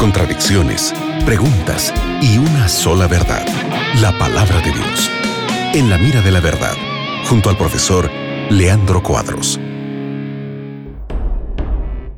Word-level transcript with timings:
contradicciones, 0.00 0.92
preguntas 1.24 1.94
y 2.20 2.38
una 2.38 2.68
sola 2.68 3.06
verdad, 3.06 3.46
la 4.00 4.16
palabra 4.18 4.56
de 4.60 4.72
Dios. 4.72 5.10
En 5.72 5.88
la 5.88 5.98
mira 5.98 6.20
de 6.20 6.32
la 6.32 6.40
verdad, 6.40 6.74
junto 7.28 7.48
al 7.48 7.56
profesor 7.56 8.10
Leandro 8.50 9.00
Cuadros. 9.04 9.60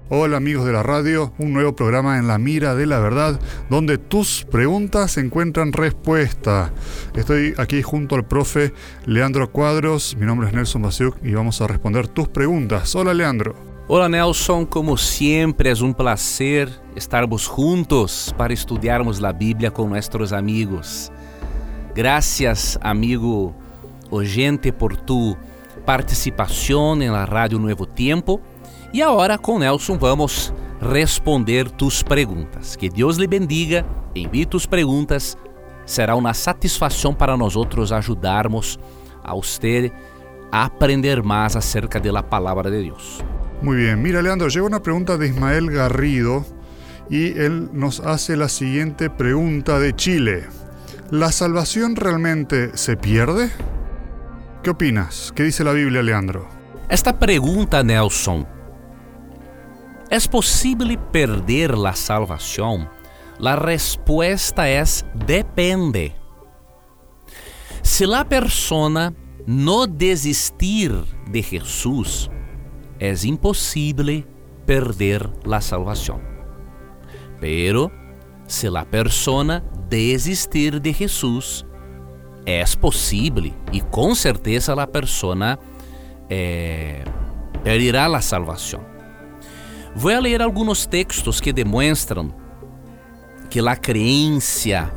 Hola 0.09 0.39
amigos 0.39 0.65
de 0.65 0.73
la 0.73 0.83
radio, 0.83 1.35
un 1.37 1.53
nuevo 1.53 1.77
programa 1.77 2.17
en 2.17 2.29
la 2.29 2.39
mira 2.39 2.75
de 2.75 2.87
la 2.87 2.99
verdad, 2.99 3.39
donde 3.69 3.99
tus 3.99 4.47
preguntas 4.51 5.19
encuentran 5.19 5.75
respuesta. 5.75 6.73
Estoy 7.15 7.53
aquí 7.59 7.83
junto 7.83 8.15
al 8.15 8.25
profe 8.25 8.73
Leandro 9.05 9.53
Cuadros, 9.53 10.17
mi 10.17 10.25
nombre 10.25 10.49
es 10.49 10.55
Nelson 10.55 10.81
Basiuk 10.81 11.19
y 11.23 11.35
vamos 11.35 11.61
a 11.61 11.67
responder 11.67 12.09
tus 12.09 12.29
preguntas. 12.29 12.95
Hola 12.95 13.13
Leandro. 13.13 13.72
Hola 13.95 14.09
Nelson, 14.09 14.65
como 14.65 14.97
siempre 14.97 15.71
es 15.71 15.83
un 15.83 15.93
placer 15.93 16.71
estarmos 16.97 17.47
juntos 17.47 18.35
para 18.39 18.55
estudiarmos 18.55 19.21
la 19.21 19.35
Biblia 19.35 19.71
con 19.71 19.91
nuestros 19.91 20.33
amigos. 20.33 21.13
Gracias 21.95 22.79
amigo 22.81 23.55
oyente 24.09 24.73
por 24.73 24.97
tu 24.97 25.37
participación 25.85 27.03
en 27.03 27.13
la 27.13 27.27
radio 27.27 27.59
Nuevo 27.59 27.87
Tiempo 27.87 28.41
e 28.95 29.03
agora 29.03 29.37
com 29.37 29.59
Nelson 29.59 29.99
vamos 29.99 30.55
responder 30.81 31.71
tus 31.71 32.03
perguntas. 32.03 32.75
Que 32.79 32.89
Deus 32.89 33.19
lhe 33.19 33.27
bendiga, 33.27 33.85
envie 34.15 34.47
tus 34.47 34.65
perguntas. 34.65 35.37
Será 35.85 36.17
uma 36.17 36.33
satisfação 36.33 37.13
para 37.13 37.37
nós 37.37 37.57
outros 37.57 37.93
ajudarmos 37.93 38.79
a 39.23 39.35
você 39.35 39.93
a 40.51 40.65
aprender 40.65 41.23
mais 41.23 41.57
acerca 41.57 42.01
da 42.01 42.23
palavra 42.23 42.71
de 42.71 42.85
Deus. 42.85 43.23
Muy 43.63 43.77
bien, 43.77 44.03
mira 44.03 44.21
Leandro, 44.23 44.49
llegó 44.49 44.67
una 44.67 44.83
pregunta 44.83 45.17
de 45.17 45.29
Ismael 45.29 45.71
Garrido 45.71 46.45
y 47.09 47.39
él 47.39 47.69
nos 47.73 48.01
hace 48.01 48.37
la 48.37 48.49
siguiente 48.49 49.09
pregunta 49.09 49.79
de 49.79 49.95
Chile. 49.95 50.45
¿La 51.11 51.31
salvación 51.31 51.95
realmente 51.95 52.77
se 52.77 52.97
pierde? 52.97 53.51
¿Qué 54.65 54.71
opinas? 54.71 55.33
¿Qué 55.35 55.45
dice 55.45 55.63
la 55.63 55.73
Biblia, 55.73 56.03
Leandro? 56.03 56.49
Esta 56.89 57.19
pergunta, 57.19 57.83
Nelson, 57.83 58.47
¿É 60.11 60.21
possível 60.29 60.99
perder 61.11 61.73
a 61.87 61.95
salvação? 61.95 62.87
A 63.43 63.55
resposta 63.55 64.67
é 64.67 64.83
depende. 65.15 66.13
Se 67.83 68.05
a 68.05 68.23
persona 68.23 69.15
não 69.47 69.87
desistir 69.89 70.93
de 71.31 71.41
Jesus, 71.41 72.29
é 73.03 73.13
impossível 73.27 74.23
perder 74.65 75.29
a 75.51 75.61
salvação. 75.61 76.21
Pero 77.41 77.91
se 78.47 78.69
a 78.69 78.85
persona 78.85 79.65
desistir 79.89 80.79
de 80.79 80.93
Jesus, 80.93 81.67
é 82.47 82.63
possível 82.81 83.53
e 83.73 83.81
com 83.81 84.15
certeza 84.15 84.81
a 84.81 84.87
persona 84.87 85.59
eh, 86.31 87.03
perderá 87.65 88.07
a 88.07 88.21
salvação. 88.21 88.85
Vou 89.97 90.21
ler 90.21 90.41
alguns 90.41 90.87
textos 90.87 91.41
que 91.41 91.53
demonstram 91.53 92.33
que 93.51 93.59
a 93.59 93.75
creencia 93.75 94.93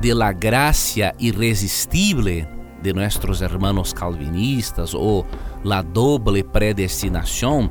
de 0.00 0.14
la 0.14 0.32
gracia 0.32 1.16
irresistible 1.18 2.46
de 2.82 2.92
nossos 2.92 3.42
hermanos 3.42 3.92
calvinistas 3.92 4.94
ou 4.94 5.26
la 5.64 5.82
doble 5.82 6.42
predestinação 6.42 7.70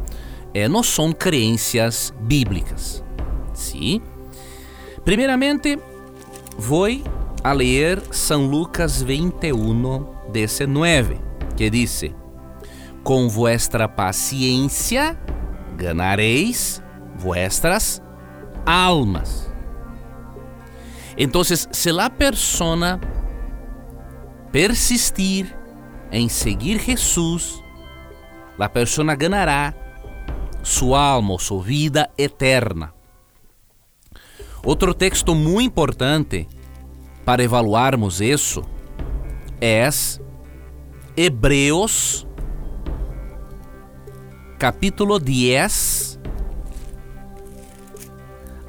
eh, 0.54 0.68
não 0.68 0.84
são 0.84 1.12
crenças 1.12 2.14
bíblicas. 2.22 3.04
Sim? 3.54 4.02
Primeiramente, 5.04 5.80
vou 6.58 6.88
a 7.44 7.54
ler 7.54 8.02
São 8.12 8.46
Lucas 8.46 9.02
21, 9.02 10.06
19, 10.32 11.20
que 11.56 11.70
diz: 11.70 12.04
Com 13.04 13.28
vuestra 13.28 13.88
paciência 13.88 15.18
ganareis 15.78 16.82
vuestras 17.16 18.02
almas. 18.66 19.50
Entonces, 21.18 21.68
se 21.72 21.92
la 21.92 22.10
persona 22.10 23.00
persistir 24.52 25.56
em 26.12 26.28
seguir 26.28 26.80
Jesus, 26.80 27.64
la 28.58 28.70
persona 28.70 29.16
ganará 29.16 29.74
sua 30.64 31.02
alma 31.02 31.38
sua 31.40 31.62
vida 31.62 32.10
eterna. 32.18 32.94
Outro 34.64 34.94
texto 34.94 35.34
muito 35.34 35.68
importante 35.68 36.48
para 37.24 37.44
evaluarmos 37.44 38.20
isso 38.20 38.64
é 39.62 39.88
Hebreus 41.16 42.28
capítulo 44.60 45.20
10, 45.20 46.20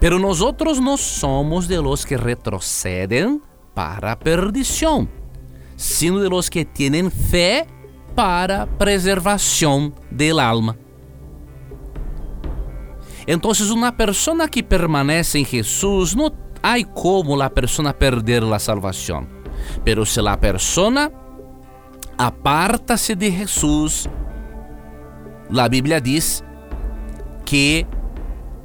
Pero 0.00 0.18
nosotros 0.18 0.80
no 0.80 0.96
somos 0.96 1.66
de 1.66 1.80
los 1.80 2.04
que 2.04 2.16
retroceden 2.16 3.42
para 3.74 4.18
perdição, 4.18 5.08
sino 5.76 6.20
de 6.20 6.28
los 6.28 6.50
que 6.50 6.64
tienen 6.64 7.10
fé 7.10 7.66
para 8.14 8.66
preservação 8.66 9.92
del 10.10 10.40
alma. 10.40 10.76
Então, 13.30 13.52
uma 13.74 13.92
pessoa 13.92 14.48
que 14.48 14.62
permanece 14.62 15.38
em 15.38 15.44
Jesus, 15.44 16.14
não 16.14 16.32
há 16.62 16.82
como 16.82 17.38
a 17.42 17.50
pessoa 17.50 17.92
perder 17.92 18.42
a 18.42 18.58
salvação. 18.58 19.26
Pero 19.84 20.06
se 20.06 20.18
a 20.26 20.34
pessoa 20.34 21.12
aparta-se 22.16 23.14
de 23.14 23.30
Jesus, 23.30 24.08
a 25.54 25.68
Bíblia 25.68 26.00
diz 26.00 26.42
que 27.44 27.86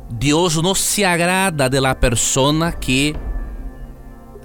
Deus 0.09 0.55
não 0.55 0.73
se 0.73 1.03
agrada 1.03 1.69
de 1.69 1.81
la 1.81 1.93
persona 1.93 2.71
que 2.71 3.13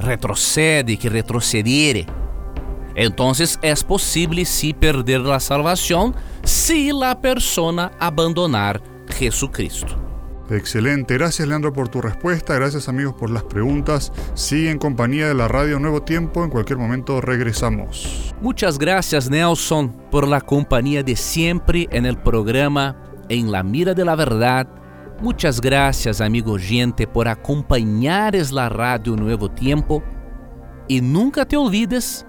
retrocede, 0.01 0.97
que 0.97 1.09
retrocediere. 1.09 2.07
Entonces 2.97 3.57
es 3.63 3.85
posible 3.85 4.45
si 4.45 4.75
perder 4.75 5.21
la 5.21 5.39
salvación 5.39 6.17
si 6.43 6.91
la 6.91 7.21
persona 7.21 7.93
abandonar 8.01 8.83
Jesucristo. 9.09 10.08
Excelente, 10.51 11.15
gracias 11.15 11.47
Leandro 11.47 11.73
por 11.73 11.89
tu 11.89 12.01
respuesta, 12.01 12.55
gracias 12.55 12.89
amigos 12.89 13.15
por 13.15 13.31
las 13.31 13.45
preguntas. 13.45 14.13
Sigue 14.35 14.71
en 14.71 14.79
compañía 14.79 15.29
de 15.29 15.35
la 15.35 15.49
radio 15.49 15.79
Nuevo 15.79 16.03
Tiempo, 16.03 16.45
en 16.45 16.51
cualquier 16.51 16.79
momento 16.79 17.21
regresamos. 17.21 18.35
Muchas 18.41 18.79
gracias 18.79 19.29
Nelson 19.29 19.91
por 20.11 20.27
la 20.27 20.41
compañía 20.41 21.03
de 21.03 21.17
siempre 21.17 21.89
en 21.91 22.07
el 22.07 22.17
programa 22.17 22.97
En 23.29 23.53
la 23.53 23.63
Mira 23.63 23.95
de 23.95 24.05
la 24.05 24.17
Verdad 24.17 24.69
Muchas 25.21 25.61
gracias, 25.61 26.21
amigo 26.21 26.57
gente, 26.59 27.09
por 27.09 27.27
acompanhares 27.27 28.53
la 28.53 28.69
radio 28.69 29.17
Nuevo 29.17 29.51
Tiempo 29.51 30.01
e 30.89 31.01
nunca 31.01 31.45
te 31.45 31.57
olvides 31.57 32.25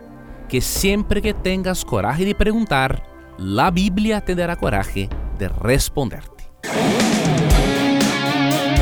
que 0.48 0.60
sempre 0.60 1.22
que 1.22 1.36
tengas 1.36 1.86
coragem 1.86 2.25
de 2.25 2.33
perguntar, 2.33 3.04
la 3.38 3.69
Bíblia 3.69 4.22
te 4.22 4.33
dará 4.33 4.56
coragem 4.56 5.07
de 5.38 5.50
responderte. 5.50 6.50